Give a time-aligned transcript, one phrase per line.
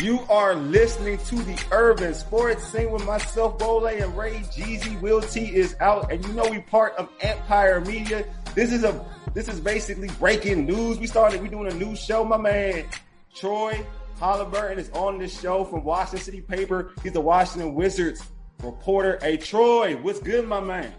[0.00, 4.98] You are listening to the Urban Sports Scene with myself, Bole, and Ray Jeezy.
[5.02, 8.24] Will T is out, and you know we part of Empire Media.
[8.54, 10.98] This is a this is basically breaking news.
[10.98, 12.24] We started, we doing a new show.
[12.24, 12.86] My man
[13.34, 13.84] Troy
[14.18, 16.92] Haliburton is on this show from Washington City Paper.
[17.02, 18.22] He's the Washington Wizards
[18.62, 19.18] reporter.
[19.20, 20.94] Hey Troy, what's good, my man?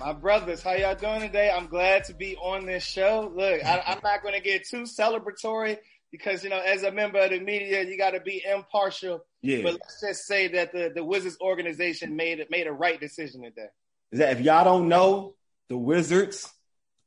[0.00, 1.50] My brothers, how y'all doing today?
[1.50, 3.32] I'm glad to be on this show.
[3.34, 5.78] Look, I, I'm not going to get too celebratory
[6.16, 9.24] because you know, as a member of the media, you got to be impartial.
[9.42, 9.62] Yeah.
[9.62, 13.66] But let's just say that the the Wizards organization made made a right decision today.
[14.12, 15.34] Is that if y'all don't know,
[15.68, 16.48] the Wizards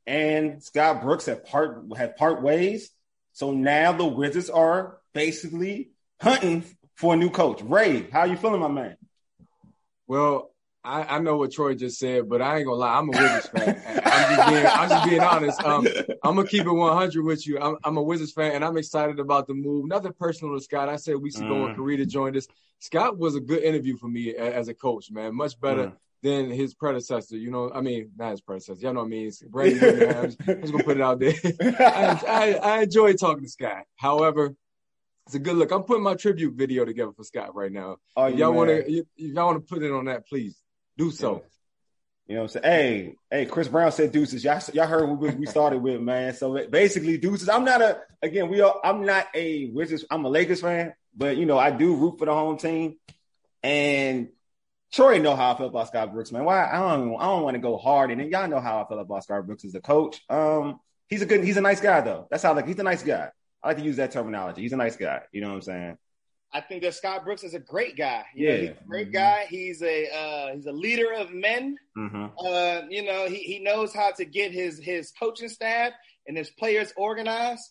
[0.06, 2.90] and Scott Brooks have part have part ways.
[3.32, 7.62] So now the Wizards are basically hunting for a new coach.
[7.62, 8.98] Ray, how you feeling, my man?
[10.06, 10.50] Well,
[10.84, 12.96] I, I, know what Troy just said, but I ain't gonna lie.
[12.96, 13.82] I'm a Wizards fan.
[14.04, 15.64] I'm just being, I'm just being honest.
[15.64, 15.86] Um,
[16.22, 17.58] I'm gonna keep it 100 with you.
[17.58, 19.86] I'm, I'm, a Wizards fan, and I'm excited about the move.
[19.86, 20.88] Nothing personal to Scott.
[20.88, 21.62] I said weeks ago mm.
[21.64, 22.46] when Karita joined us,
[22.78, 25.10] Scott was a good interview for me as a coach.
[25.10, 25.86] Man, much better.
[25.86, 25.96] Mm.
[26.20, 27.70] Than his predecessor, you know.
[27.72, 28.80] I mean, not his predecessor.
[28.80, 29.30] Y'all know what I mean.
[29.50, 29.78] Brady.
[29.78, 31.32] I'm, just, I'm just gonna put it out there.
[31.78, 33.84] I, I, I enjoy talking to Scott.
[33.94, 34.56] However,
[35.26, 35.70] it's a good look.
[35.70, 37.98] I'm putting my tribute video together for Scott right now.
[38.16, 40.60] Oh, if y'all want to, y'all want to put it on that, please
[40.98, 41.44] do so.
[42.26, 43.14] You know what I'm saying?
[43.30, 44.44] Hey, hey, Chris Brown said deuces.
[44.44, 46.34] Y'all, y'all heard what we started with, man.
[46.34, 47.48] So basically, deuces.
[47.48, 48.50] I'm not a again.
[48.50, 48.78] We are.
[48.84, 50.04] I'm not a Wizards.
[50.10, 52.96] I'm a Lakers fan, but you know I do root for the home team.
[53.62, 54.28] And
[54.92, 56.44] Troy know how I feel about Scott Brooks, man.
[56.44, 58.86] Why I don't I don't want to go hard, and then y'all know how I
[58.86, 60.20] feel about Scott Brooks as a coach.
[60.28, 61.42] Um, he's a good.
[61.44, 62.26] He's a nice guy though.
[62.30, 63.30] That's how like he's a nice guy.
[63.62, 64.60] I like to use that terminology.
[64.60, 65.22] He's a nice guy.
[65.32, 65.98] You know what I'm saying?
[66.52, 68.24] I think that Scott Brooks is a great guy.
[68.34, 69.16] You yeah, know, he's a great mm-hmm.
[69.16, 69.46] guy.
[69.48, 71.76] He's a uh, he's a leader of men.
[71.96, 72.26] Mm-hmm.
[72.38, 75.92] Uh, you know, he, he knows how to get his his coaching staff
[76.26, 77.62] and his players organized.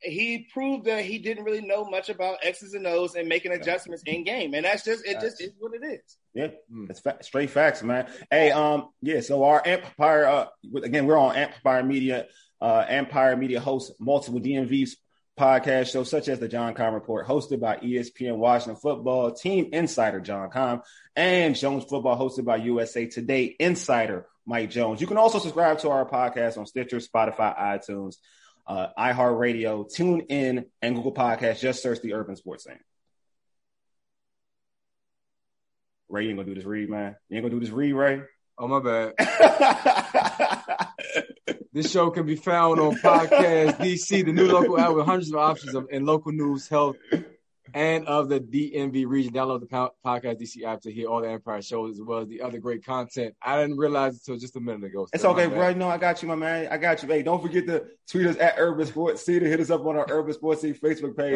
[0.00, 4.02] He proved that he didn't really know much about X's and O's and making adjustments
[4.04, 5.20] in game, and that's just it.
[5.20, 6.16] Just is what it is.
[6.34, 6.48] Yeah,
[6.90, 8.10] it's fa- straight facts, man.
[8.30, 9.20] Hey, um, yeah.
[9.20, 10.46] So our Empire, uh,
[10.82, 12.26] again, we're on Empire Media.
[12.60, 14.90] Uh, Empire Media hosts multiple DMVs
[15.42, 20.20] podcast shows such as the John Keim Report, hosted by ESPN Washington Football, Team Insider
[20.20, 20.82] John Keim,
[21.16, 25.00] and Jones Football, hosted by USA Today Insider Mike Jones.
[25.00, 28.18] You can also subscribe to our podcast on Stitcher, Spotify, iTunes,
[28.68, 31.58] uh, iHeartRadio, Tune In, and Google Podcasts.
[31.58, 32.78] Just search the Urban Sports Scene.
[36.08, 37.16] Ray, you ain't gonna do this read, man.
[37.28, 38.22] You ain't gonna do this read, Ray.
[38.56, 40.48] Oh my bad.
[41.74, 45.74] This show can be found on Podcast DC, the new local with hundreds of options
[45.74, 46.96] of, in local news, health,
[47.74, 49.32] and of the DMV region.
[49.32, 49.66] Download the
[50.04, 52.84] Podcast DC app to hear all the Empire shows as well as the other great
[52.84, 53.34] content.
[53.42, 55.08] I didn't realize until just a minute ago.
[55.12, 55.72] It's okay, bro.
[55.74, 56.68] No, I got you, my man.
[56.70, 57.08] I got you.
[57.08, 60.06] Hey, don't forget to tweet us at Urban Sports to hit us up on our
[60.08, 61.32] Urban Sports Scene Facebook page.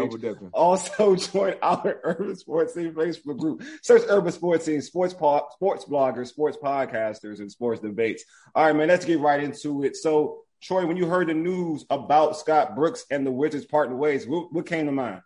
[0.53, 3.63] Also, join our Urban Sports Scene Facebook group.
[3.83, 8.25] Search Urban Sports Scene, sports po- sports bloggers, sports podcasters, and sports debates.
[8.55, 8.89] All right, man.
[8.89, 9.97] Let's get right into it.
[9.97, 14.27] So, Troy, when you heard the news about Scott Brooks and the Wizards parting ways,
[14.27, 15.21] what, what came to mind?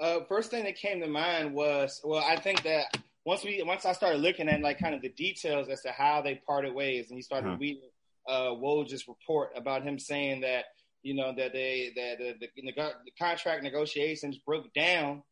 [0.00, 3.84] Uh, first thing that came to mind was, well, I think that once we once
[3.84, 7.08] I started looking at like kind of the details as to how they parted ways,
[7.08, 7.58] and you started uh-huh.
[7.60, 7.90] reading
[8.28, 10.66] uh, Woj's report about him saying that
[11.02, 15.22] you know that they that the, the, the contract negotiations broke down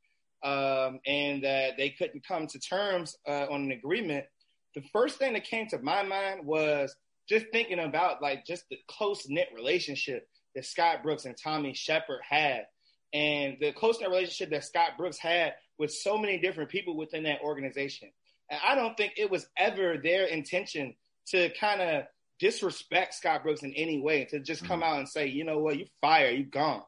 [0.43, 4.25] um, and that they couldn't come to terms uh, on an agreement.
[4.75, 6.95] The first thing that came to my mind was
[7.29, 12.21] just thinking about like just the close knit relationship that Scott Brooks and Tommy Sheppard
[12.29, 12.67] had
[13.13, 17.25] and the close knit relationship that Scott Brooks had with so many different people within
[17.25, 18.11] that organization.
[18.51, 20.95] And I don't think it was ever their intention
[21.29, 22.05] to kind of
[22.39, 24.91] disrespect Scott Brooks in any way, to just come mm-hmm.
[24.91, 26.83] out and say, you know what, you fire, you gone.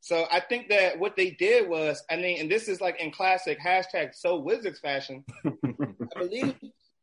[0.00, 3.10] So I think that what they did was, I mean, and this is like in
[3.10, 5.24] classic hashtag so Wizards fashion.
[5.44, 6.54] I believe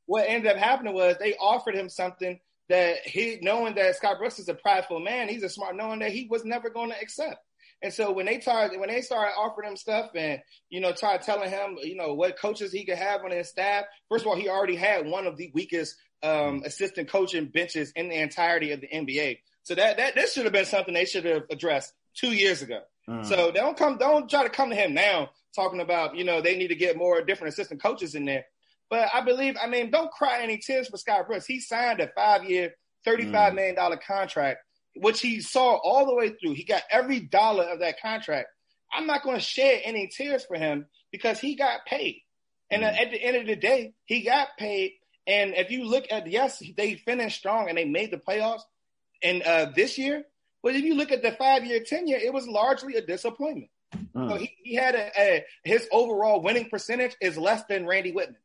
[0.08, 2.40] what ended up happening was they offered him something
[2.70, 6.12] that he, knowing that Scott Brooks is a prideful man, he's a smart, knowing that
[6.12, 7.38] he was never going to accept.
[7.83, 11.25] And so when they started when they started offering him stuff and you know started
[11.25, 14.35] telling him you know what coaches he could have on his staff, first of all
[14.35, 18.81] he already had one of the weakest um, assistant coaching benches in the entirety of
[18.81, 19.39] the NBA.
[19.63, 22.81] So that that this should have been something they should have addressed two years ago.
[23.09, 23.25] Mm.
[23.25, 26.57] So don't come, don't try to come to him now talking about you know they
[26.57, 28.45] need to get more different assistant coaches in there.
[28.89, 31.45] But I believe, I mean, don't cry any tears for Scott Brooks.
[31.45, 33.56] He signed a five-year, thirty-five mm.
[33.56, 34.59] million dollar contract,
[35.02, 36.54] which he saw all the way through.
[36.54, 38.50] He got every dollar of that contract.
[38.92, 42.22] I'm not going to shed any tears for him because he got paid.
[42.70, 42.88] And mm.
[42.88, 44.94] at the end of the day, he got paid.
[45.26, 48.62] And if you look at yes, they finished strong and they made the playoffs.
[49.24, 50.24] And uh, this year,
[50.64, 53.70] but if you look at the five-year tenure, it was largely a disappointment.
[54.16, 54.30] Mm.
[54.30, 58.36] So he, he had a, a, his overall winning percentage is less than Randy Wittman.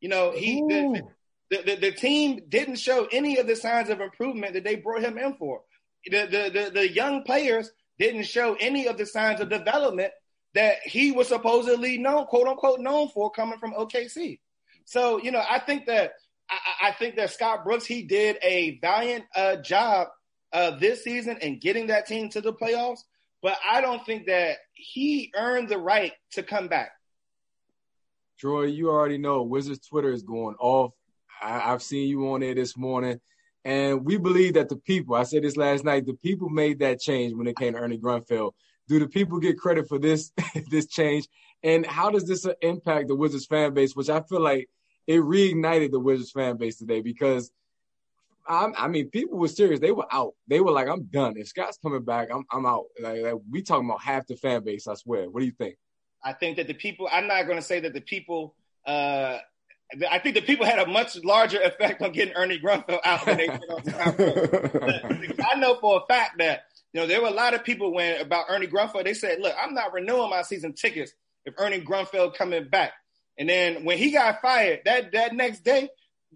[0.00, 1.02] You know, he the,
[1.50, 5.02] the, the, the, team didn't show any of the signs of improvement that they brought
[5.02, 5.62] him in for.
[6.10, 10.12] The, the, the, the young players didn't show any of the signs of development
[10.54, 14.38] that he was supposedly known, quote unquote, known for coming from OKC.
[14.84, 16.12] So, you know, I think that
[16.50, 20.08] I, I think that Scott Brooks he did a valiant uh, job
[20.52, 23.00] uh, this season in getting that team to the playoffs,
[23.42, 26.92] but I don't think that he earned the right to come back.
[28.38, 30.92] Troy, you already know Wizards Twitter is going off.
[31.42, 33.20] I, have seen you on there this morning.
[33.64, 37.00] And we believe that the people, I said this last night, the people made that
[37.00, 38.52] change when it came to Ernie Grunfeld.
[38.88, 40.32] Do the people get credit for this
[40.70, 41.26] this change?
[41.62, 44.68] And how does this impact the Wizards fan base, which I feel like
[45.06, 47.50] it reignited the Wizards fan base today because
[48.46, 49.80] I, I mean, people were serious.
[49.80, 50.34] They were out.
[50.46, 51.34] They were like, "I'm done.
[51.38, 54.62] If Scott's coming back, I'm I'm out." Like, like we talking about half the fan
[54.62, 54.86] base.
[54.86, 55.30] I swear.
[55.30, 55.76] What do you think?
[56.24, 58.54] I think that the people, I'm not going to say that the people,
[58.86, 59.38] uh,
[60.10, 63.36] I think the people had a much larger effect on getting Ernie Grunfeld out than
[63.36, 63.82] they did on
[65.36, 67.92] Tom I know for a fact that, you know, there were a lot of people
[67.92, 71.12] when about Ernie Grunfeld, they said, look, I'm not renewing my season tickets
[71.44, 72.92] if Ernie Grunfeld coming back.
[73.38, 75.88] And then when he got fired, that, that next day,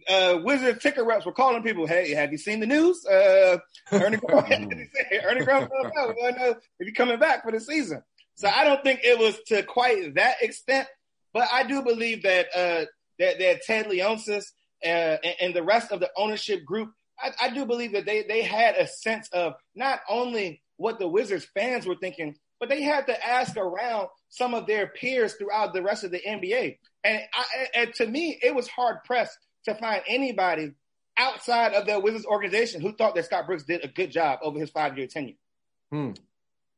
[0.08, 3.05] uh, Wizard ticket reps were calling people, "Hey, have you seen the news?
[3.05, 3.58] Uh,
[3.90, 8.02] Ernie, Ernie Grunfeld, no, know if you're coming back for the season."
[8.34, 10.87] So I don't think it was to quite that extent,
[11.32, 12.84] but I do believe that uh,
[13.19, 14.44] that, that Ted Leonsis
[14.85, 14.88] uh,
[15.25, 18.43] and, and, the rest of the ownership group, I, I do believe that they they
[18.43, 23.06] had a sense of not only what the Wizards fans were thinking, but they had
[23.06, 26.79] to ask around some of their peers throughout the rest of the NBA.
[27.05, 27.44] And, I,
[27.75, 30.73] and to me, it was hard pressed to find anybody
[31.17, 34.59] outside of the Wizards organization who thought that Scott Brooks did a good job over
[34.59, 35.35] his five year tenure.
[35.91, 36.12] Hmm.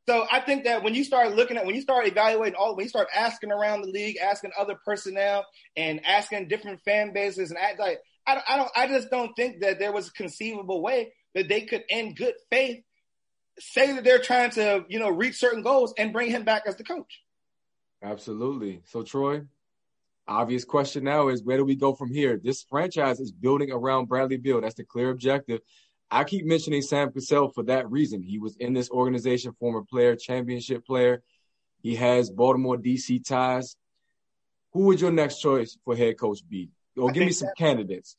[0.08, 2.84] So I think that when you start looking at, when you start evaluating all, when
[2.84, 5.44] you start asking around the league, asking other personnel,
[5.76, 9.34] and asking different fan bases, and act like I don't, I don't, I just don't
[9.34, 12.82] think that there was a conceivable way that they could, in good faith,
[13.58, 16.76] say that they're trying to, you know, reach certain goals and bring him back as
[16.76, 17.22] the coach.
[18.02, 18.82] Absolutely.
[18.86, 19.42] So Troy,
[20.26, 22.40] obvious question now is where do we go from here?
[22.42, 24.60] This franchise is building around Bradley Beal.
[24.60, 25.60] That's the clear objective.
[26.10, 28.22] I keep mentioning Sam Cassell for that reason.
[28.22, 31.22] He was in this organization, former player, championship player.
[31.82, 33.76] He has Baltimore DC ties.
[34.72, 36.70] Who would your next choice for head coach be?
[36.96, 38.16] Or I give me some Sam, candidates.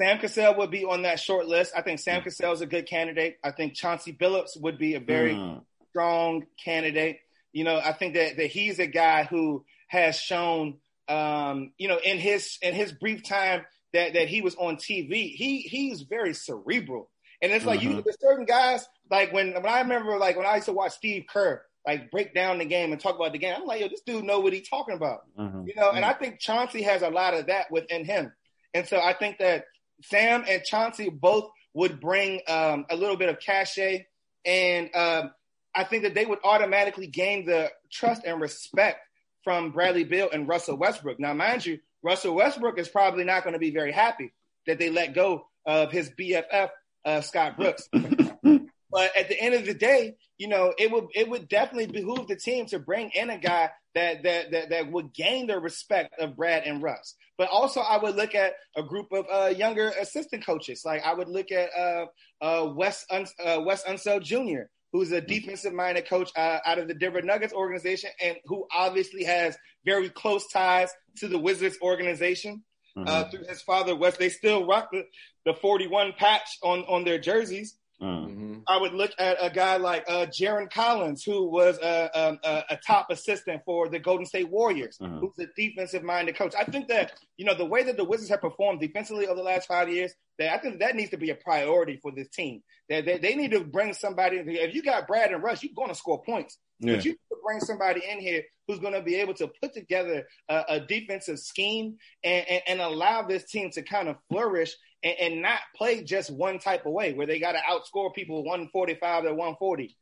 [0.00, 1.72] Sam Cassell would be on that short list.
[1.76, 2.22] I think Sam.
[2.22, 3.36] Cassell is a good candidate.
[3.44, 5.62] I think Chauncey Billups would be a very mm.
[5.90, 7.18] strong candidate.
[7.52, 11.98] You know, I think that, that he's a guy who has shown, um, you know,
[12.02, 16.34] in his in his brief time that that he was on TV, he he's very
[16.34, 17.10] cerebral.
[17.44, 17.96] And it's like mm-hmm.
[17.96, 20.92] you, there's certain guys like when when I remember like when I used to watch
[20.92, 23.54] Steve Kerr like break down the game and talk about the game.
[23.54, 25.66] I'm like, yo, this dude know what he's talking about, mm-hmm.
[25.66, 25.90] you know.
[25.90, 28.32] And I think Chauncey has a lot of that within him,
[28.72, 29.66] and so I think that
[30.04, 34.06] Sam and Chauncey both would bring um, a little bit of cachet,
[34.46, 35.30] and um,
[35.74, 39.00] I think that they would automatically gain the trust and respect
[39.42, 41.20] from Bradley Beal and Russell Westbrook.
[41.20, 44.32] Now, mind you, Russell Westbrook is probably not going to be very happy
[44.66, 46.70] that they let go of his BFF
[47.04, 47.88] uh, Scott Brooks.
[47.92, 52.26] but at the end of the day, you know, it would it would definitely behoove
[52.26, 56.18] the team to bring in a guy that that that, that would gain the respect
[56.18, 57.14] of Brad and Russ.
[57.36, 60.82] But also, I would look at a group of uh, younger assistant coaches.
[60.84, 62.06] Like I would look at uh,
[62.40, 66.94] uh, Wes Un- uh, Wes Unseld Jr., who's a defensive-minded coach uh, out of the
[66.94, 72.62] Denver Nuggets organization, and who obviously has very close ties to the Wizards organization.
[72.96, 73.08] Uh, mm-hmm.
[73.08, 74.16] Uh, through his father Wes.
[74.16, 75.04] They still rock the,
[75.44, 77.76] the 41 patch on, on their jerseys.
[78.00, 78.58] Mm-hmm.
[78.68, 82.78] I would look at a guy like uh, Jarron Collins, who was a, a, a,
[82.86, 85.18] top assistant for the Golden State Warriors, mm-hmm.
[85.18, 86.54] who's a defensive minded coach.
[86.58, 89.42] I think that, you know, the way that the Wizards have performed defensively over the
[89.42, 92.62] last five years, that I think that needs to be a priority for this team.
[92.88, 94.36] That they, they, need to bring somebody.
[94.38, 96.58] If you got Brad and Russ, you're going to score points.
[96.80, 96.96] Yeah.
[96.96, 100.64] But you bring somebody in here who's going to be able to put together a,
[100.68, 105.42] a defensive scheme and, and, and, allow this team to kind of flourish and, and
[105.42, 109.30] not play just one type of way where they got to outscore people 145 to
[109.30, 109.96] 140.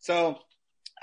[0.00, 0.38] So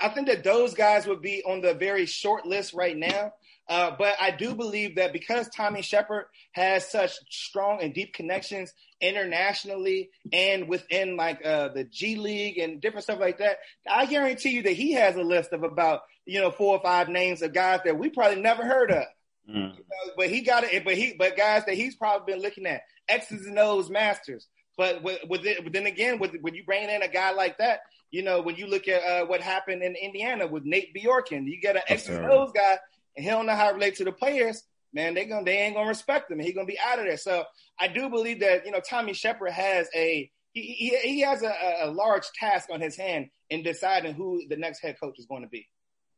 [0.00, 3.32] I think that those guys would be on the very short list right now.
[3.68, 8.72] Uh, but I do believe that because Tommy Sheppard has such strong and deep connections
[9.00, 13.58] internationally and within like uh, the G League and different stuff like that,
[13.90, 17.08] I guarantee you that he has a list of about you know four or five
[17.08, 19.04] names of guys that we probably never heard of.
[19.50, 19.54] Mm.
[19.54, 20.84] You know, but he got it.
[20.84, 24.46] But he, but guys that he's probably been looking at X's and O's masters.
[24.76, 27.80] But with, with it, then again, with, when you bring in a guy like that,
[28.10, 31.60] you know, when you look at uh, what happened in Indiana with Nate Bjorkgren, you
[31.60, 32.78] get an X's and O's guy
[33.16, 35.74] and he don't know how to relate to the players, man, they gonna they ain't
[35.74, 36.38] gonna respect him.
[36.38, 37.16] He gonna be out of there.
[37.16, 37.44] So
[37.78, 41.54] I do believe that you know Tommy Sheppard has a he he, he has a,
[41.82, 45.42] a large task on his hand in deciding who the next head coach is going
[45.42, 45.68] to be.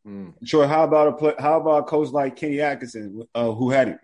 [0.07, 0.35] Mm.
[0.45, 0.67] Sure.
[0.67, 3.99] How about a how about a coach like Kenny Atkinson, uh, who had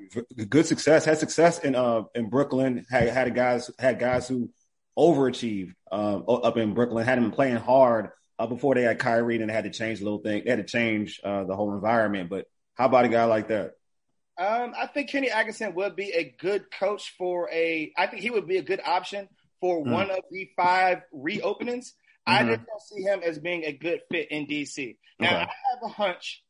[0.48, 4.50] good success, had success in uh in Brooklyn, had had guys had guys who
[4.98, 9.50] overachieved uh, up in Brooklyn, had them playing hard uh, before they had Kyrie and
[9.50, 10.42] had to change a little thing.
[10.44, 12.30] They had to change uh, the whole environment.
[12.30, 13.74] But how about a guy like that?
[14.36, 17.92] Um, I think Kenny Atkinson would be a good coach for a.
[17.96, 19.28] I think he would be a good option
[19.60, 19.90] for mm.
[19.90, 21.92] one of the five reopenings.
[22.26, 22.32] Mm-hmm.
[22.32, 24.96] I just don't see him as being a good fit in DC.
[25.20, 25.36] Now okay.
[25.36, 26.42] I have a hunch,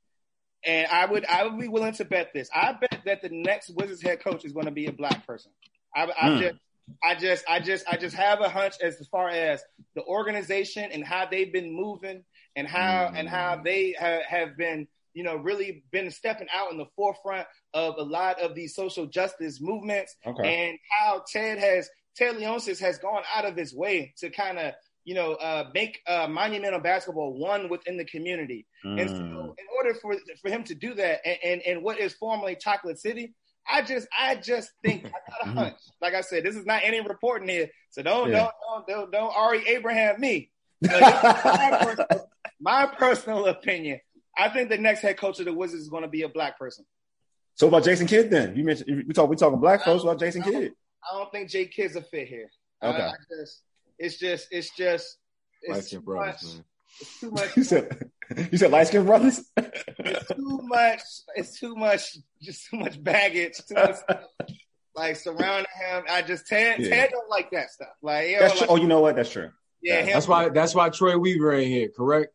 [0.65, 2.49] and I would I would be willing to bet this.
[2.55, 5.53] I bet that the next Wizards head coach is going to be a black person.
[5.95, 6.41] I, I mm.
[6.41, 6.55] just
[7.03, 9.63] I just I just I just have a hunch as far as
[9.95, 12.25] the organization and how they've been moving
[12.57, 13.19] and how mm.
[13.19, 17.47] and how they ha- have been you know, really been stepping out in the forefront
[17.73, 20.69] of a lot of these social justice movements okay.
[20.69, 24.75] and how Ted has, Ted Leonsis has gone out of his way to kind of,
[25.05, 28.67] you know, uh, make uh, monumental basketball one within the community.
[28.85, 29.01] Mm.
[29.01, 32.15] And so in order for, for him to do that and, and, and what is
[32.15, 33.35] formerly Chocolate City,
[33.71, 35.59] I just, I just think I got a mm-hmm.
[35.59, 35.77] hunch.
[36.01, 38.39] Like I said, this is not any reporting here, so don't, yeah.
[38.39, 40.51] don't, don't, don't, don't Ari Abraham me.
[40.83, 42.31] my, personal,
[42.61, 44.01] my personal opinion.
[44.37, 46.59] I think the next head coach of the Wizards is going to be a black
[46.59, 46.85] person.
[47.55, 48.57] So about Jason Kidd then?
[48.57, 50.73] You mentioned we talk we talking black folks about Jason Kidd.
[51.09, 52.49] I don't think Jay Kidd's a fit here.
[52.83, 52.99] Okay.
[52.99, 53.63] Uh, just,
[53.99, 55.19] it's just it's just
[55.63, 56.55] it's too brothers, much.
[56.55, 56.65] Man.
[57.01, 57.57] It's too much.
[57.57, 58.11] you said
[58.51, 59.49] you said light skinned brothers.
[59.57, 61.01] it's too much.
[61.37, 62.17] It's too much.
[62.43, 63.55] Just too much baggage.
[63.69, 63.97] Too much.
[64.97, 66.05] like surrounding him.
[66.11, 66.89] I just Ted yeah.
[66.89, 67.95] Ted don't like that stuff.
[68.03, 69.15] Like that's like, oh, you know what?
[69.15, 69.51] That's true.
[69.81, 70.15] Yeah, yeah.
[70.15, 71.89] that's why that's why Troy Weaver ain't here.
[71.95, 72.33] Correct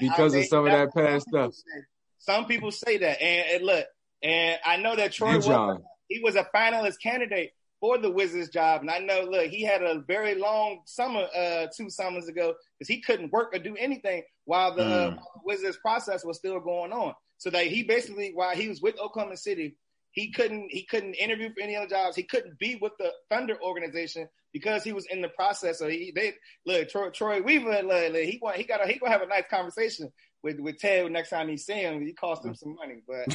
[0.00, 1.54] because of some of that past stuff.
[1.54, 1.82] Say,
[2.18, 3.86] some people say that, and, and, look,
[4.22, 8.82] and I know that Troy was, he was a finalist candidate for the Wizards job,
[8.82, 12.88] and I know, look, he had a very long summer, uh, two summers ago, because
[12.88, 14.86] he couldn't work or do anything while the, mm.
[14.86, 17.14] uh, while the Wizards process was still going on.
[17.38, 19.76] So that he basically, while he was with Oklahoma City,
[20.12, 22.16] he couldn't he couldn't interview for any other jobs.
[22.16, 25.78] He couldn't be with the Thunder organization because he was in the process.
[25.78, 26.34] So he they
[26.66, 27.82] look Troy, Troy Weaver.
[27.82, 30.10] Look, look, he want he got he gonna have a nice conversation
[30.42, 32.04] with with Ted next time he see him.
[32.04, 33.26] He cost him some money, but.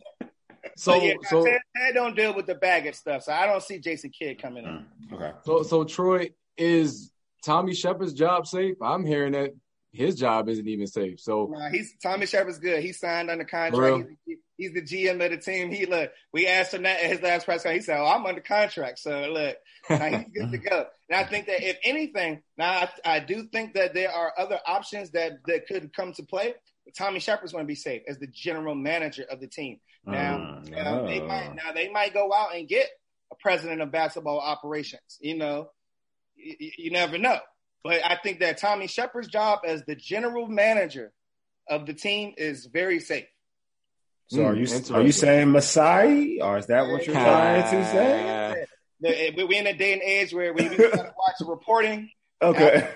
[0.78, 3.62] So, but yeah, so Ted, Ted, don't deal with the baggage stuff, so I don't
[3.62, 4.70] see Jason Kidd coming in.
[4.70, 5.32] Mm, okay.
[5.44, 7.10] So, so Troy is
[7.42, 8.76] Tommy Sheppard's job safe?
[8.82, 9.52] I'm hearing that
[9.90, 11.18] his job isn't even safe.
[11.20, 12.82] So nah, he's Tommy Sheppard's good.
[12.82, 14.10] He signed under contract.
[14.26, 15.70] He's, he's, the GM of the team.
[15.70, 16.10] He look.
[16.32, 17.84] We asked him that at his last press conference.
[17.84, 19.56] He said, "Oh, I'm under contract." So look,
[19.88, 20.86] now he's good to go.
[21.08, 24.58] And I think that if anything, now I, I do think that there are other
[24.66, 26.54] options that that could come to play.
[26.98, 29.78] Tommy Sheppard's going to be safe as the general manager of the team.
[30.04, 32.88] Now, uh, now they might now they might go out and get
[33.32, 35.18] a president of basketball operations.
[35.20, 35.70] You know,
[36.34, 37.38] you, you never know.
[37.82, 41.12] But I think that Tommy Sheppard's job as the general manager
[41.68, 43.26] of the team is very safe.
[44.28, 47.84] So are you mm, are you saying Masai, or is that what you're trying to
[47.86, 48.66] say?
[49.00, 52.10] We're in a day and age where we gotta watch the reporting.
[52.42, 52.88] Okay,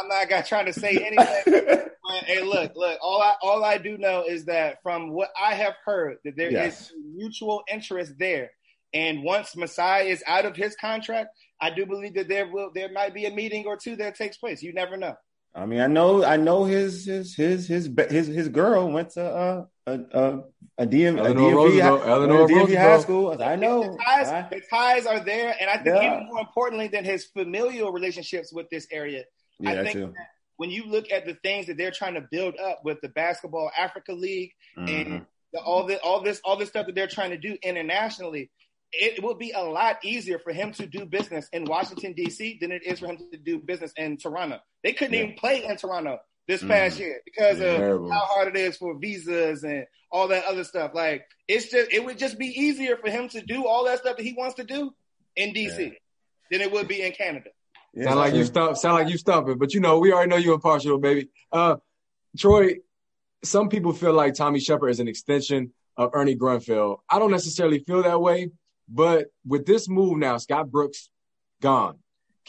[0.00, 1.42] I'm not, I'm not trying to say anything.
[1.44, 2.98] but, hey, look, look.
[3.02, 6.50] All I all I do know is that from what I have heard, that there
[6.50, 6.80] yes.
[6.80, 8.50] is mutual interest there.
[8.94, 11.28] And once Masai is out of his contract,
[11.60, 14.38] I do believe that there will there might be a meeting or two that takes
[14.38, 14.62] place.
[14.62, 15.16] You never know.
[15.54, 19.24] I mean, I know, I know his his his his his, his girl went to
[19.24, 20.44] uh, a a,
[20.78, 23.42] a DM Eleanor a DMV, Eleanor DMV high school.
[23.42, 26.16] I know the ties, I, the ties are there, and I think yeah.
[26.16, 29.24] even more importantly than his familial relationships with this area,
[29.58, 30.14] yeah, I think
[30.56, 33.70] when you look at the things that they're trying to build up with the Basketball
[33.76, 34.88] Africa League mm-hmm.
[34.88, 38.50] and the, all this all this all this stuff that they're trying to do internationally,
[38.92, 42.58] it will be a lot easier for him to do business in Washington D.C.
[42.60, 44.58] than it is for him to do business in Toronto.
[44.82, 45.24] They couldn't yeah.
[45.24, 47.00] even play in Toronto this past mm.
[47.00, 48.10] year because of Terrible.
[48.10, 50.92] how hard it is for visas and all that other stuff.
[50.94, 54.16] Like it's just it would just be easier for him to do all that stuff
[54.16, 54.90] that he wants to do
[55.36, 55.90] in DC yeah.
[56.50, 57.50] than it would be in Canada.
[57.94, 60.36] Yeah, sound like you stump, sound like you stumping, but you know we already know
[60.36, 61.28] you're impartial, baby.
[61.52, 61.76] Uh,
[62.36, 62.76] Troy,
[63.44, 66.98] some people feel like Tommy Sheppard is an extension of Ernie Grunfeld.
[67.10, 68.50] I don't necessarily feel that way,
[68.88, 71.10] but with this move now, Scott Brooks
[71.60, 71.98] gone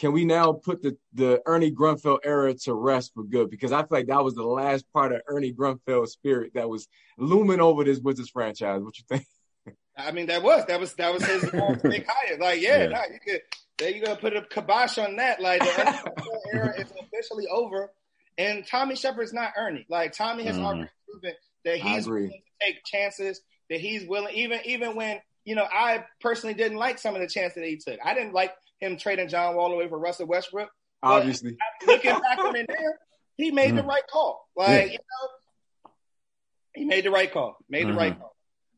[0.00, 3.50] can we now put the, the Ernie Grunfeld era to rest for good?
[3.50, 6.88] Because I feel like that was the last part of Ernie Grunfeld's spirit that was
[7.18, 8.80] looming over this Wizards franchise.
[8.80, 9.26] What you think?
[9.98, 11.42] I mean, that was that was that was his
[11.82, 12.38] big hire.
[12.38, 12.86] Like, yeah, yeah.
[12.86, 13.42] Nah, you could
[13.76, 15.42] there you go put a kibosh on that.
[15.42, 17.92] Like the Ernie era is officially over,
[18.38, 19.84] and Tommy Sheppard's not Ernie.
[19.90, 20.64] Like Tommy has mm-hmm.
[20.64, 21.34] already proven
[21.66, 23.42] that he's willing to take chances.
[23.68, 27.26] That he's willing, even even when you know I personally didn't like some of the
[27.26, 27.98] chances that he took.
[28.04, 30.70] I didn't like him trading John Wall away for Russell Westbrook.
[31.02, 31.56] Obviously,
[31.88, 33.00] looking back on it there,
[33.36, 33.78] he made mm.
[33.78, 34.46] the right call.
[34.54, 34.84] Like yeah.
[34.84, 35.90] you know,
[36.72, 37.56] he made the right call.
[37.68, 37.94] Made mm-hmm.
[37.94, 38.36] the right call.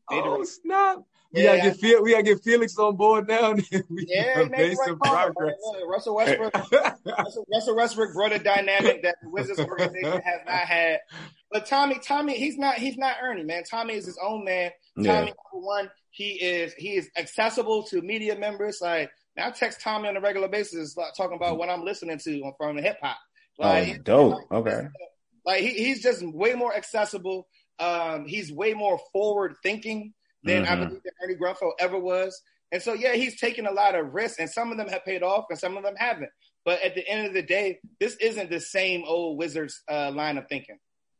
[0.09, 0.97] Made oh right snap!
[1.33, 3.53] We yeah, gotta get we gotta get Felix on board now.
[3.53, 3.65] we
[4.07, 5.13] yeah, he made the right call.
[5.13, 5.55] Progress.
[5.87, 6.53] Russell Westbrook,
[7.05, 10.99] Russell, Russell Westbrook brought a dynamic that the Wizards organization has not had.
[11.51, 13.63] But Tommy, Tommy, he's not he's not Ernie, man.
[13.63, 14.69] Tommy is his own man.
[14.95, 15.19] Tommy, yeah.
[15.21, 18.77] number one, he is he is accessible to media members.
[18.79, 22.19] Like now I text Tommy on a regular basis, like, talking about what I'm listening
[22.19, 23.17] to from the hip hop.
[23.57, 24.33] Like, oh, dope.
[24.51, 24.87] Like, okay.
[25.47, 27.47] Like he, he's just way more accessible.
[27.79, 30.13] Um, he's way more forward thinking
[30.43, 30.71] than mm-hmm.
[30.71, 32.41] I believe that Ernie Grunfeld ever was.
[32.71, 35.21] And so, yeah, he's taken a lot of risks, and some of them have paid
[35.21, 36.31] off, and some of them haven't.
[36.65, 40.37] But at the end of the day, this isn't the same old Wizards uh, line
[40.37, 40.77] of thinking.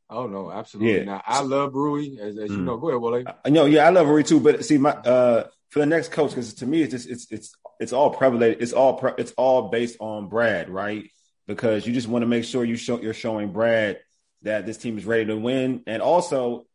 [0.09, 1.03] Oh no, absolutely yeah.
[1.05, 1.23] not.
[1.25, 2.57] I love Rui, as, as mm.
[2.57, 2.77] you know.
[2.77, 3.23] Go ahead, Wale.
[3.45, 4.39] I, no, yeah, I love Rui too.
[4.39, 7.55] But see, my uh, for the next coach, because to me, it's just it's it's
[7.79, 8.57] it's all prevalent.
[8.59, 11.09] It's all pre- it's all based on Brad, right?
[11.47, 13.99] Because you just want to make sure you show you're showing Brad
[14.43, 16.67] that this team is ready to win, and also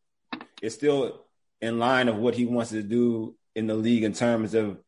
[0.60, 1.24] it's still
[1.60, 4.78] in line of what he wants to do in the league in terms of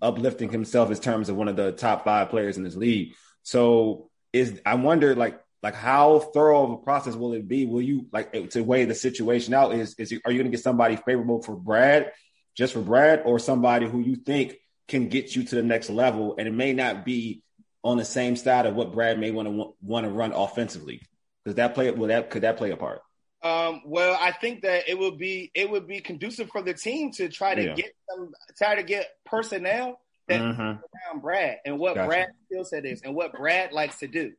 [0.00, 3.14] uplifting himself in terms of one of the top five players in this league.
[3.42, 7.66] So is I wonder like like how thorough of a process will it be?
[7.66, 9.74] Will you like eh, to weigh the situation out?
[9.74, 12.12] Is is are you going to get somebody favorable for Brad,
[12.54, 14.56] just for Brad, or somebody who you think
[14.88, 17.42] can get you to the next level, and it may not be
[17.82, 21.00] on the same side of what Brad may want to want to run offensively.
[21.46, 21.90] Does that play?
[21.90, 23.00] Will that could that play a part?
[23.44, 27.12] Um, well, I think that it would be it would be conducive for the team
[27.12, 27.74] to try to yeah.
[27.74, 30.62] get them try to get personnel that mm-hmm.
[30.62, 32.08] around Brad and what gotcha.
[32.08, 34.32] Brad skill set is and what Brad likes to do.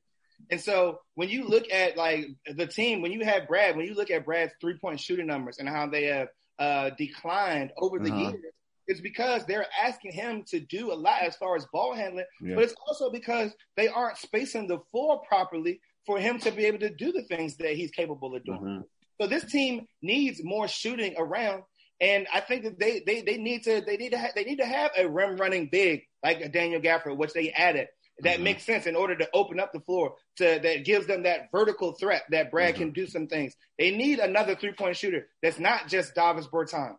[0.50, 3.94] And so when you look at like the team, when you have Brad, when you
[3.94, 8.12] look at Brad's three point shooting numbers and how they have uh, declined over the
[8.12, 8.32] uh-huh.
[8.32, 8.54] years,
[8.88, 12.56] it's because they're asking him to do a lot as far as ball handling, yeah.
[12.56, 16.80] but it's also because they aren't spacing the floor properly for him to be able
[16.80, 18.60] to do the things that he's capable of doing.
[18.60, 18.82] Mm-hmm.
[19.20, 21.64] So this team needs more shooting around,
[22.02, 24.58] and I think that they they they need to they need to ha- they need
[24.58, 27.88] to have a rim running big like a Daniel Gafford, which they added.
[28.20, 28.44] That mm-hmm.
[28.44, 31.94] makes sense in order to open up the floor to that gives them that vertical
[31.94, 32.84] threat that Brad mm-hmm.
[32.84, 33.56] can do some things.
[33.78, 36.96] They need another three point shooter that's not just Davis Bertans.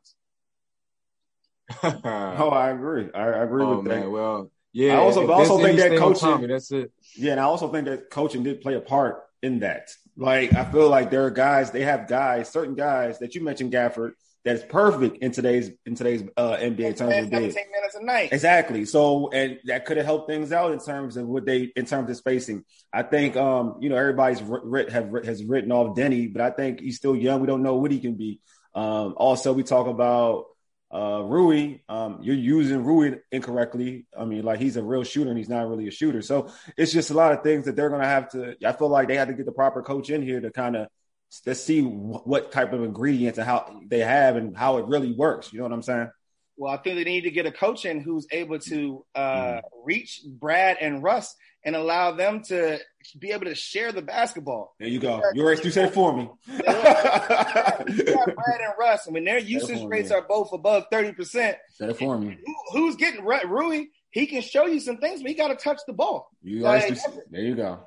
[1.82, 3.08] oh, I agree.
[3.14, 4.02] I, I agree oh, with man.
[4.02, 4.10] that.
[4.10, 4.94] Well, yeah.
[4.94, 6.28] I also, also think that coaching.
[6.28, 6.92] Tommy, that's it.
[7.16, 9.88] Yeah, and I also think that coaching did play a part in that.
[10.16, 11.70] Like, I feel like there are guys.
[11.70, 14.12] They have guys, certain guys that you mentioned, Gafford,
[14.46, 17.56] that's perfect in today's in today's uh, NBA terms of minutes
[17.96, 18.32] a night.
[18.32, 18.84] Exactly.
[18.84, 22.08] So, and that could have helped things out in terms of what they in terms
[22.08, 22.64] of spacing.
[22.92, 26.80] I think, um, you know, everybody's writ, have has written off Deni, but I think
[26.80, 27.40] he's still young.
[27.40, 28.40] We don't know what he can be.
[28.72, 30.44] Um, also, we talk about
[30.92, 34.06] uh, Rui, um, you're using Rui incorrectly.
[34.16, 36.22] I mean, like he's a real shooter and he's not really a shooter.
[36.22, 38.56] So it's just a lot of things that they're going to have to.
[38.64, 40.88] I feel like they had to get the proper coach in here to kind of
[41.44, 45.52] let's see what type of ingredients and how they have and how it really works.
[45.52, 46.10] You know what I'm saying?
[46.56, 49.60] Well, I think they need to get a coach in who's able to uh, mm.
[49.84, 52.78] reach Brad and Russ and allow them to
[53.18, 54.74] be able to share the basketball.
[54.78, 55.22] There you go.
[55.34, 56.28] You already you said it for me.
[56.48, 61.58] you got Brad and Russ, I mean, their usage rates are both above thirty percent.
[61.70, 62.38] Said it for me.
[62.44, 63.86] Who, who's getting Rui?
[64.10, 66.30] He can show you some things, but he got to touch the ball.
[66.42, 66.98] You like,
[67.30, 67.80] there you go.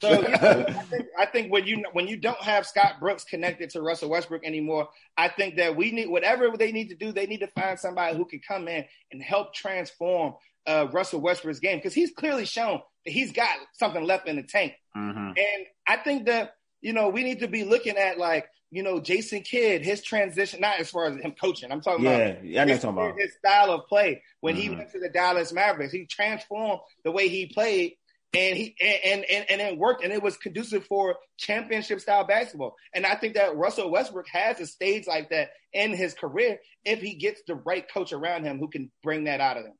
[0.00, 3.24] So you know, I, think, I think when you when you don't have Scott Brooks
[3.24, 7.12] connected to Russell Westbrook anymore, I think that we need whatever they need to do.
[7.12, 10.34] They need to find somebody who can come in and help transform
[10.66, 14.42] uh, Russell Westbrook's game because he's clearly shown that he's got something left in the
[14.42, 14.74] tank.
[14.96, 15.18] Mm-hmm.
[15.38, 19.00] And I think that you know, we need to be looking at like, you know,
[19.00, 21.70] Jason Kidd, his transition, not as far as him coaching.
[21.70, 23.18] I'm talking Yeah, about yeah, I know his, talking about.
[23.20, 24.22] his style of play.
[24.40, 24.78] When he Mhm.
[24.78, 27.96] went to the Dallas Mavericks, he transformed the way he played
[28.32, 32.76] and he and and and it worked and it was conducive for championship style basketball.
[32.94, 37.00] And I think that Russell Westbrook has a stage like that in his career if
[37.00, 39.74] he gets the right coach around him who can bring that out of him.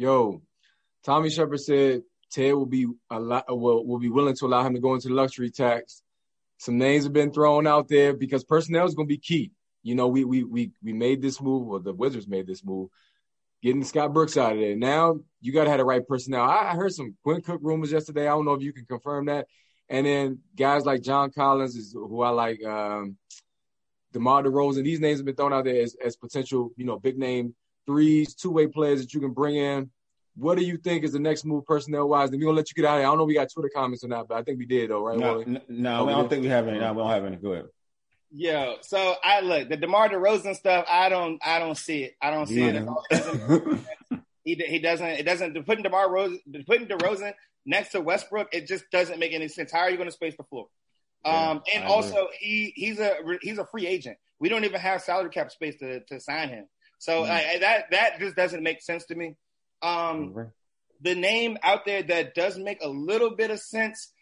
[0.00, 0.40] Yo,
[1.04, 2.00] Tommy Sheppard said
[2.32, 5.08] Ted will be a lot will, will be willing to allow him to go into
[5.08, 6.00] the luxury tax.
[6.56, 9.52] Some names have been thrown out there because personnel is going to be key.
[9.82, 12.88] You know, we we we we made this move, or the Wizards made this move,
[13.62, 14.74] getting Scott Brooks out of there.
[14.74, 16.44] Now you got to have the right personnel.
[16.44, 18.26] I, I heard some Quinn Cook rumors yesterday.
[18.26, 19.48] I don't know if you can confirm that.
[19.90, 23.18] And then guys like John Collins is who I like, um,
[24.14, 24.82] DeMar DeRozan.
[24.82, 27.54] These names have been thrown out there as, as potential, you know, big name
[27.86, 29.90] threes, two way players that you can bring in.
[30.36, 32.30] What do you think is the next move personnel wise?
[32.30, 33.06] And we're gonna let you get out of here.
[33.06, 34.90] I don't know if we got Twitter comments or not, but I think we did
[34.90, 35.18] though, right?
[35.18, 35.44] No, Wally?
[35.46, 36.30] n- no, I we don't did?
[36.30, 36.78] think we have any.
[36.78, 37.36] No, we don't have any.
[37.36, 37.66] Go ahead.
[38.32, 40.86] Yo, so I look the DeMar DeRozan stuff.
[40.88, 42.14] I don't, I don't see it.
[42.22, 42.76] I don't see it.
[42.76, 43.04] at all.
[43.10, 43.86] It doesn't-
[44.44, 45.06] He he doesn't.
[45.06, 45.66] It doesn't.
[45.66, 47.34] Putting DeMar Rose, putting DeRozan
[47.66, 49.70] next to Westbrook, it just doesn't make any sense.
[49.72, 50.66] How are you going to space the floor?
[51.26, 54.16] Yeah, um, and I also he he's a he's a free agent.
[54.38, 56.66] We don't even have salary cap space to to sign him.
[57.00, 57.30] So Mhm.
[57.30, 59.34] I, that that just doesn't make sense to me.
[59.82, 60.34] Um,
[61.00, 64.12] the name out there that does make a little bit of sense,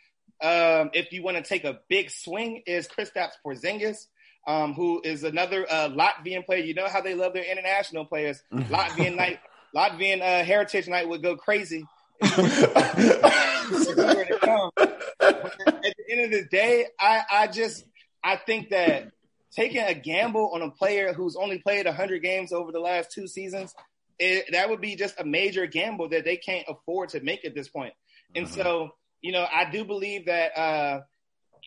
[0.40, 4.06] um, if you want to take a big swing, is Kristaps Porzingis,
[4.46, 6.62] um, who is another uh, Latvian player.
[6.62, 8.40] You know how they love their international players.
[8.52, 9.40] Latvian night,
[9.74, 11.84] Latvian uh, Heritage Night would go crazy.
[12.20, 14.70] if he were to come.
[15.18, 15.44] But
[15.84, 17.84] at the end of the day, I, I just
[18.22, 19.10] I think that
[19.54, 23.26] taking a gamble on a player who's only played 100 games over the last two
[23.26, 23.74] seasons,
[24.18, 27.54] it, that would be just a major gamble that they can't afford to make at
[27.54, 27.94] this point.
[28.34, 28.50] And Mhm.
[28.54, 31.00] so, you know, I do believe that, uh,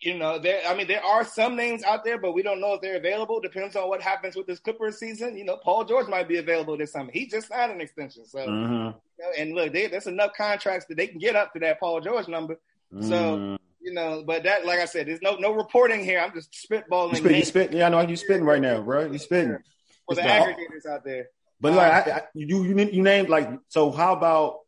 [0.00, 0.62] you know, there.
[0.66, 3.40] I mean, there are some names out there, but we don't know if they're available.
[3.40, 5.36] Depends on what happens with this Clippers season.
[5.36, 7.10] You know, Paul George might be available this summer.
[7.12, 8.94] He just signed an extension, so Mhm.
[9.18, 11.78] you know, and look, they, there's enough contracts that they can get up to that
[11.78, 12.58] Paul George number.
[13.00, 13.58] So- Mhm.
[13.82, 16.20] You know, but that, like I said, there's no no reporting here.
[16.20, 17.72] I'm just spitballing you spit, you spit.
[17.72, 19.10] Yeah, I know you spitting right now, bro.
[19.10, 19.58] You spitting.
[20.06, 21.28] for the aggregators out there.
[21.60, 23.90] But like I, I, you, you you named like so.
[23.90, 24.58] How about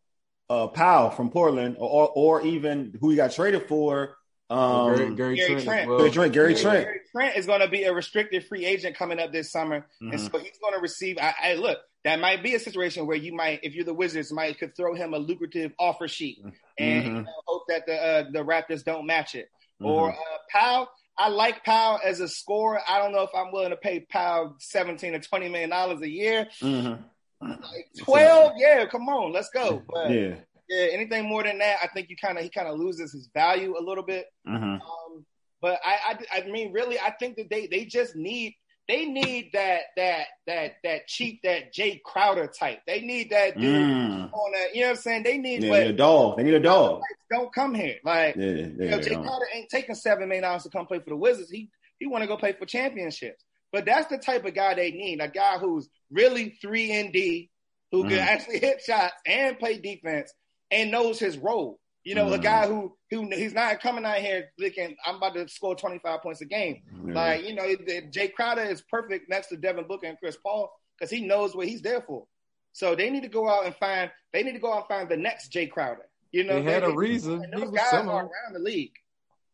[0.49, 4.17] uh Powell from Portland, or or even who he got traded for?
[4.55, 5.65] Um, Gary, Gary, Gary Trent.
[5.65, 5.89] Trent.
[5.89, 5.99] well.
[5.99, 6.63] Gary Trent, Gary Yeah.
[6.63, 6.85] Trent.
[6.85, 10.13] Gary Trent is going to be a restricted free agent coming up this summer, and
[10.13, 10.31] Mhm.
[10.31, 11.19] so he's going to receive.
[11.19, 14.33] I, I look, that might be a situation where you might, if you're the Wizards,
[14.33, 16.39] might could throw him a lucrative offer sheet
[16.79, 17.07] and Mhm.
[17.07, 19.49] you know, hope that the uh, the Raptors don't match it.
[19.83, 19.87] Mhm.
[19.87, 20.17] Or uh,
[20.51, 20.89] Powell,
[21.19, 22.81] I like Powell as a scorer.
[22.89, 26.09] I don't know if I'm willing to pay Powell 17 or 20 million dollars a
[26.09, 26.47] year.
[26.61, 27.03] Mhm.
[27.41, 29.83] Like 12, yeah, come on, let's go.
[29.93, 30.35] But yeah.
[30.69, 33.29] Yeah, anything more than that, I think you kind of he kind of loses his
[33.35, 34.27] value a little bit.
[34.49, 34.81] Mhm.
[34.81, 35.27] Um,
[35.61, 38.55] but I, I, I mean, really, I think that they, they just need,
[38.87, 42.81] they need that, that, that, that cheap, that Jae Crowder type.
[42.87, 44.31] They need that dude Mm.
[44.33, 44.75] on that.
[44.75, 45.23] You know what I'm saying?
[45.23, 46.37] They need Yeah, what a dog.
[46.37, 47.01] They need a dog.
[47.31, 47.97] don't come here.
[48.05, 48.99] Like, Yeah, yeah, you know.
[48.99, 51.51] Jae Crowder ain't taking seven million dollars to come play for the Wizards.
[51.51, 53.43] He, he want to go play for championships.
[53.73, 55.21] But that's the type of guy they need.
[55.21, 57.49] A guy who's really three and D,
[57.91, 58.27] who can Mhm.
[58.27, 60.33] actually hit shots and play defense
[60.71, 61.79] and knows his role.
[62.05, 62.43] You know, a Mhm.
[62.43, 66.41] guy who who he's not coming out here thinking I'm about to score 25 points
[66.43, 66.83] a game.
[67.07, 67.15] Yeah.
[67.15, 71.11] Like you know, Jae Crowder is perfect next to Devin Booker and Chris Paul because
[71.11, 72.27] he knows what he's there for.
[72.73, 74.11] So they need to go out and find.
[74.33, 76.09] They need to go out and find the next Jae Crowder.
[76.33, 77.43] You know, They had they- a reason.
[77.45, 78.93] He those was guys are around the league.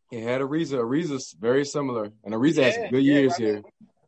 [0.09, 0.77] He had a reason.
[0.79, 1.09] Ariza.
[1.11, 3.61] Ariza's very similar, and Ariza has Yeah, good yeah, years I mean, here.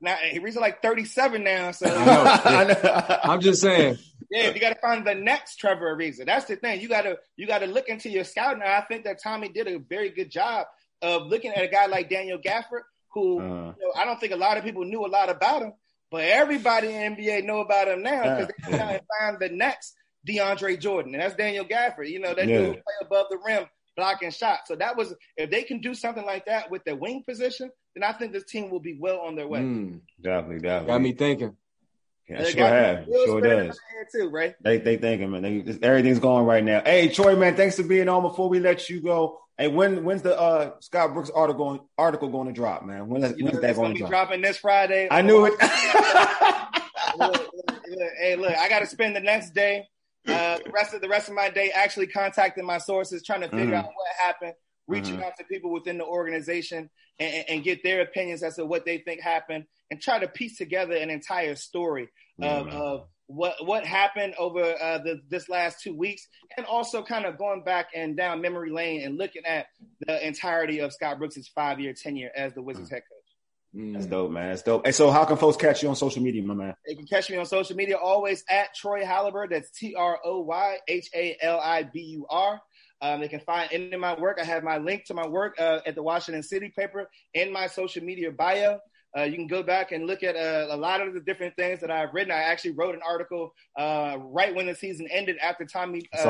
[0.03, 2.23] Now he's like 37 now, so I know.
[2.45, 3.17] I know.
[3.23, 3.97] I'm just saying.
[4.29, 6.25] yeah, you got to find the next Trevor Ariza.
[6.25, 6.81] That's the thing.
[6.81, 8.61] You got to you got to look into your scouting.
[8.61, 10.67] I think that Tommy did a very good job
[11.01, 13.47] of looking at a guy like Daniel Gafford, who Uh, you
[13.79, 15.73] know, I don't think a lot of people knew a lot about him,
[16.11, 18.69] but everybody in NBA know about him now because Yeah.
[18.71, 19.95] they trying to find the next
[20.27, 22.09] DeAndre Jordan, and that's Daniel Gafford.
[22.09, 22.57] You know, that Yeah.
[22.59, 24.67] dude play above the rim, blocking shots.
[24.67, 28.03] So that was if they can do something like that with their wing position, then
[28.03, 29.59] I think this team will be well on their way.
[29.59, 30.87] Mm, definitely, definitely.
[30.87, 31.57] got me thinking.
[32.29, 33.05] Yeah, sure have.
[33.05, 33.79] Sure does.
[33.93, 34.55] their too, right?
[34.61, 35.41] They they thinking, man.
[35.41, 36.81] They, everything's going right now.
[36.83, 38.21] Hey, Troy, man, thanks for being on.
[38.21, 41.81] Before we let you go, hey, when when's the uh, Scott Brooks article going?
[41.97, 43.07] article going to drop, man?
[43.07, 44.09] When is, when's know, that going gonna to be drop?
[44.09, 45.09] dropping this Friday.
[45.11, 45.53] I knew it.
[47.17, 49.85] look, look, look, hey, look, I got to spend the next day,
[50.27, 53.49] uh, the rest of the rest of my day, actually contacting my sources, trying to
[53.49, 53.79] figure Mhm.
[53.79, 54.53] out what happened,
[54.87, 55.23] reaching Mhm.
[55.23, 58.97] out to people within the organization, and, and- get their opinions as to what they
[58.99, 62.09] think happened, and try to piece together an entire story
[62.41, 67.25] of, of what what happened over uh, the, this last two weeks, and also kind
[67.25, 69.67] of going back and down memory lane and looking at
[70.05, 72.93] the entirety of Scott Brooks' five year tenure as the Wizards mm.
[72.93, 73.22] head coach.
[73.75, 73.93] Mm.
[73.93, 74.49] That's dope, man.
[74.49, 74.85] That's dope.
[74.85, 76.75] Hey, so how can folks catch you on social media, my man?
[76.87, 79.49] They can catch me on social media always at Troy Halibur.
[79.49, 82.61] That's T R O Y H A L I B U R.
[83.01, 84.37] Um, they can find any of my work.
[84.39, 87.67] I have my link to my work uh, at the Washington City paper in my
[87.67, 88.79] social media bio.
[89.15, 91.81] Uh, you can go back and look at uh, a lot of the different things
[91.81, 92.31] that I've written.
[92.31, 96.23] I actually wrote an article uh, right when the season ended after Tommy uh,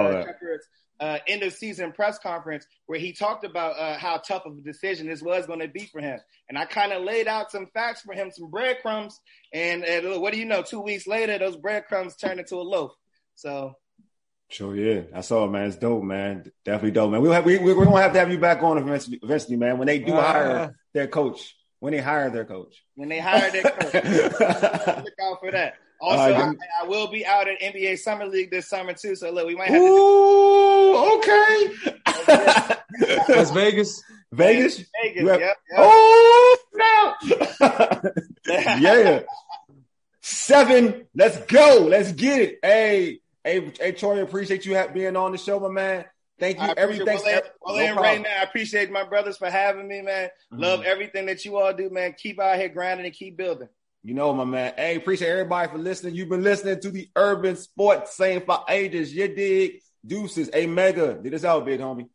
[0.99, 4.62] uh, end of season press conference where he talked about uh, how tough of a
[4.62, 6.19] decision this was going to be for him.
[6.49, 9.19] And I kind of laid out some facts for him, some breadcrumbs.
[9.51, 10.62] And, and what do you know?
[10.62, 12.91] Two weeks later, those breadcrumbs turned into a loaf.
[13.36, 13.73] So.
[14.49, 15.67] Sure, yeah, I saw it, man.
[15.67, 16.51] It's dope, man.
[16.63, 17.21] Definitely dope, man.
[17.21, 19.79] We'll have, we, we're gonna have to have you back on eventually, eventually man.
[19.79, 22.84] When they do hire their coach, when they hire their coach.
[22.93, 23.93] When they hire their coach.
[25.03, 25.73] Look out for that.
[26.03, 29.15] Also, uh, I, I, will be out at NBA Summer League this summer too.
[29.15, 29.82] So look, we might have.
[29.82, 31.67] Ooh, okay.
[33.29, 34.03] Las Vegas.
[34.32, 34.84] Vegas.
[35.03, 35.29] Vegas.
[35.29, 35.58] Have, yep, yep.
[35.77, 37.13] Oh no.
[38.79, 39.21] yeah.
[40.21, 41.06] Seven.
[41.15, 41.86] Let's go.
[41.89, 42.60] Let's get it.
[42.62, 44.21] Hey, hey, hey, Troy.
[44.21, 46.06] Appreciate you being on the show, my man.
[46.39, 46.73] Thank you.
[46.75, 47.19] Everything.
[47.62, 50.29] Well, no right now, I appreciate my brothers for having me, man.
[50.51, 50.62] Mm-hmm.
[50.62, 52.15] Love everything that you all do, man.
[52.17, 53.69] Keep out here grinding and keep building.
[54.03, 54.73] You know, my man.
[54.75, 56.15] Hey, appreciate everybody for listening.
[56.15, 59.13] You've been listening to the Urban Sports Same for ages.
[59.13, 59.82] You dig?
[60.05, 60.49] Deuces.
[60.53, 61.15] A mega.
[61.15, 62.09] Did this out, big homie.